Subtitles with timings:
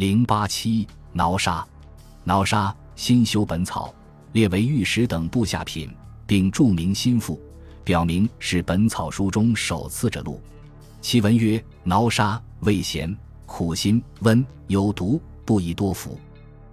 [0.00, 1.62] 零八七挠沙，
[2.24, 3.94] 挠沙新修本草，
[4.32, 5.94] 列为玉石等部下品，
[6.26, 7.38] 并注明心腹，
[7.84, 10.40] 表明是本草书中首次着录。
[11.02, 16.18] 其文曰：挠沙味咸，苦辛，温，有毒，不宜多服。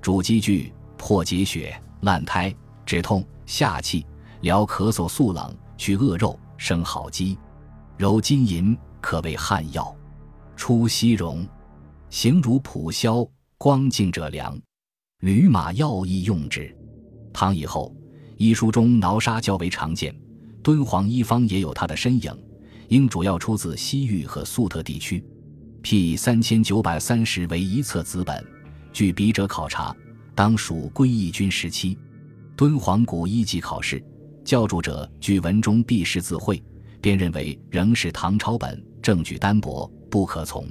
[0.00, 2.52] 主积聚，破结血，烂胎，
[2.84, 4.04] 止痛，下气，
[4.40, 7.38] 疗咳嗽，速冷，去恶肉，生好肌，
[7.96, 9.94] 揉金银，可谓汗药。
[10.56, 11.46] 出西戎。
[12.12, 13.26] 形如蒲萧，
[13.56, 14.54] 光净者良。
[15.20, 16.70] 驴马药亦用之。
[17.32, 17.96] 唐以后，
[18.36, 20.14] 医书中挠砂较为常见，
[20.62, 22.30] 敦煌医方也有它的身影，
[22.88, 25.24] 应主要出自西域和粟特地区。
[25.80, 28.46] P 三千九百三十为一册子本，
[28.92, 29.96] 据笔者考察，
[30.34, 31.96] 当属归义军时期。
[32.54, 34.04] 敦煌古一级考试
[34.44, 36.62] 教注者据文中避世字会，
[37.00, 40.68] 便认为仍是唐朝本，证据单薄，不可从。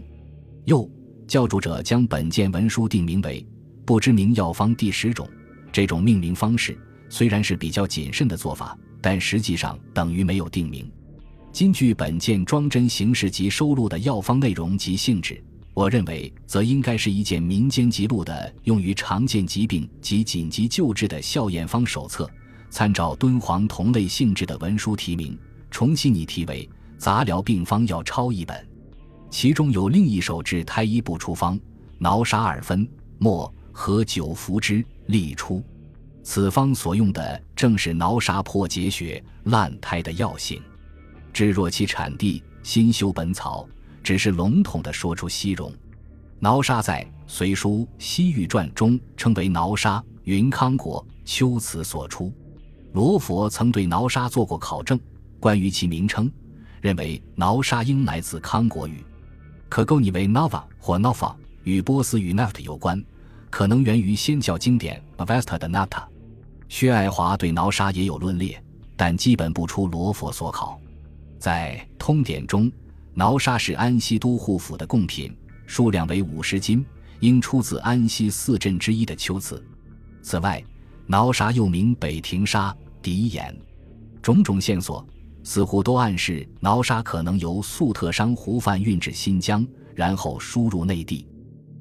[0.65, 0.87] 又。
[1.31, 3.47] 教主者将本件文书定名为
[3.87, 5.25] “不知名药方第十种”，
[5.71, 10.91] 这种命名方式虽然是比较谨慎的做法，但实际上等于没有定名。
[11.57, 15.41] 根据本件装帧形式及收录的药方内容及性质，
[15.73, 22.29] 我认为则应该是一件民间记录的用于常见疾病及紧急救治的效验方手册。
[22.69, 26.69] 参照敦煌同类性质的文书题名，重新拟题为
[27.01, 28.67] 《杂疗病方药抄》一本。
[29.31, 31.57] 其中有另一首治胎衣不出方，
[31.97, 32.87] 挠沙二分，
[33.17, 35.63] 末和酒服之，利出。
[36.21, 40.61] 此方所用的正是挠沙破结血、烂胎的药性。
[41.31, 43.67] 至若其产地，新修本草
[44.03, 45.73] 只是笼统地说出西戎。
[46.37, 52.33] 挠沙在《隋书西域传》中称为挠沙，云康国秋辞所出。
[52.91, 54.99] 罗佛曾对挠沙做过考证，
[55.39, 56.29] 关于其名称，
[56.81, 59.03] 认为挠沙应来自康国语。
[59.71, 61.33] 可构拟为 Nava 或 Nafa，
[61.63, 63.01] 与波斯语 Naft 有关，
[63.49, 66.03] 可能源于先教经典 Avesta 的 Nata。
[66.67, 68.61] 薛爱华对挠沙也有论列，
[68.97, 70.77] 但基本不出罗佛所考。
[71.39, 72.69] 在通典中，
[73.13, 75.33] 挠沙是安西都护府的贡品，
[75.65, 76.85] 数量为五十斤，
[77.21, 79.65] 应出自安西四镇之一的秋子。
[80.21, 80.61] 此外，
[81.07, 83.57] 挠沙又名北庭沙、敌眼，
[84.21, 85.07] 种种线索。
[85.43, 89.65] 似乎都暗示挠沙可能由粟特商胡贩运至新疆，
[89.95, 91.27] 然后输入内地。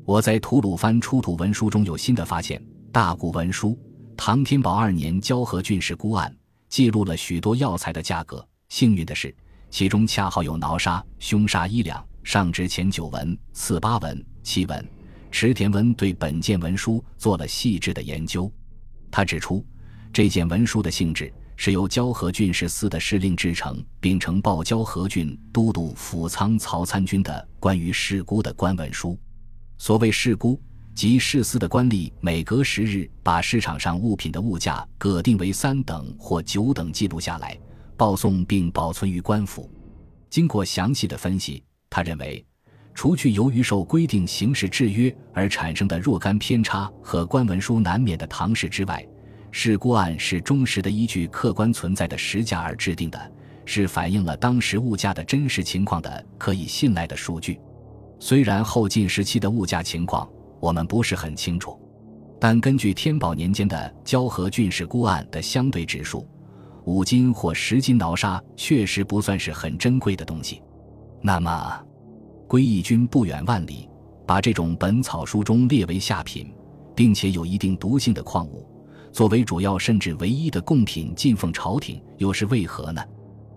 [0.05, 2.61] 我在吐鲁番出土文书中有新的发现，
[2.91, 3.71] 大古文书
[4.17, 6.31] 《唐天宝二年交河郡事孤案》
[6.69, 8.45] 记录了许多药材的价格。
[8.69, 9.35] 幸运的是，
[9.71, 12.05] 其中恰好有挠沙、凶沙一两。
[12.23, 14.89] 上至前九文、次八文、七文，
[15.31, 18.53] 池田文对本件文书做了细致的研究。
[19.11, 19.65] 他指出，
[20.13, 21.33] 这件文书的性质。
[21.63, 29.15] 是由交河郡士司的司令制成，并呈报交河郡都督府仓曹参军的关于事估的官文书。
[29.77, 30.59] 所谓事估，
[30.95, 37.55] 即市司的官吏每隔十日把市场上物品的物价各定为三等或九等记录下来，
[37.95, 39.71] 报送并保存于官府。
[40.31, 42.43] 经过详细的分析，他认为，
[42.95, 49.07] 除去由于受规定形式制约而产生的若干偏差和官文书难免的唐史之外，
[49.53, 53.33] 事故案是忠实的依据客观存在的实价而制定的，
[53.65, 57.61] 是反映了当时物价的真实情况的可以信赖的数据。
[58.19, 60.29] 虽然后晋时期的物价情况
[60.61, 61.79] 我们不是很清楚，
[62.39, 66.29] 但根据天宝年间的交河郡事估案的相对指数，
[66.85, 70.63] 五斤或十斤挠砂确实不算是很珍贵的东西。
[71.21, 71.85] 那么，
[72.47, 73.89] 归义军不远万里，
[74.27, 76.55] 把这种本草书中列为下品，
[76.95, 78.67] 并且有一定毒性的矿物。
[79.13, 83.03] 作为主要甚至唯一的贡品进奉朝廷，又是为何呢？《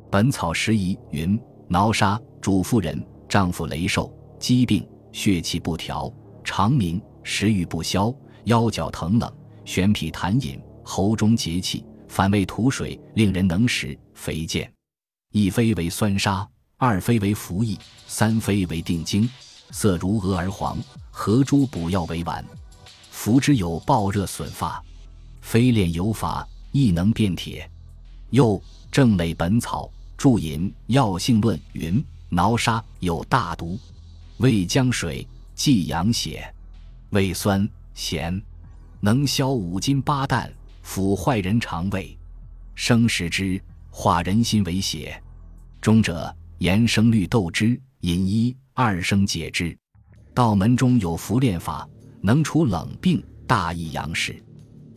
[0.09, 6.11] 本草拾遗》云：挠沙，主妇人，丈夫雷受，疾病，血气不调，
[6.43, 8.13] 长鸣，食欲不消，
[8.45, 9.31] 腰脚疼冷，
[9.63, 14.71] 玄脾痰饮，喉中结气，反胃吐水，令人能食，肥健。
[15.31, 16.47] 一非为酸沙，
[16.77, 17.77] 二非为服液，
[18.07, 19.29] 三非为定经，
[19.71, 20.77] 色如鹅而黄，
[21.11, 22.43] 合诸补药为丸，
[23.11, 24.83] 服之有暴热损发。
[25.43, 27.69] 非炼有法，亦能变铁。
[28.31, 28.59] 又
[28.89, 33.77] 正类本草注引药性论云：挠沙有大毒，
[34.37, 36.51] 味姜水，济阳血，
[37.09, 38.41] 味酸咸，
[39.01, 40.51] 能消五斤八担，
[40.81, 42.17] 腐坏人肠胃，
[42.73, 43.61] 生食之，
[43.91, 45.21] 化人心为血。
[45.81, 49.77] 中者盐生绿豆汁，饮一二升解之。
[50.33, 51.87] 道门中有服炼法，
[52.21, 54.41] 能除冷病，大益阳实。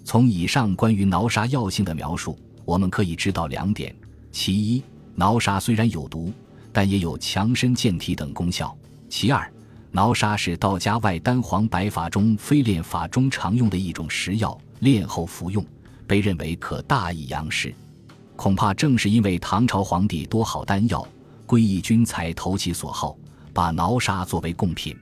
[0.07, 3.93] 从以上关于挠砂药性的描述，我们可以知道两点：
[4.31, 4.81] 其一，
[5.17, 6.33] 挠砂虽然有毒，
[6.73, 8.69] 但也有强身健体等功效；
[9.09, 9.53] 其二，
[9.91, 15.67] 挠砂是道家外丹黄白法中非炼法中常用的一种食药，炼后服用，
[16.07, 17.75] 被认为可大益阳实。
[18.37, 21.05] 恐怕正是因为唐朝皇帝多好丹药，
[21.47, 23.17] 归义军才投其所好，
[23.53, 24.97] 把挠砂作为贡品。